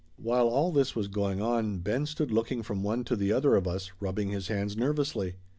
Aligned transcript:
While 0.17 0.47
all 0.47 0.71
this 0.71 0.95
was 0.95 1.07
going 1.07 1.43
on 1.43 1.77
Ben 1.77 2.07
stood 2.07 2.31
looking 2.31 2.63
from 2.63 2.81
one 2.81 3.03
to 3.03 3.15
the 3.15 3.31
other 3.31 3.55
of 3.55 3.67
us, 3.67 3.91
rubbing 3.99 4.29
his 4.29 4.47
hands 4.47 4.75
nervously. 4.75 5.35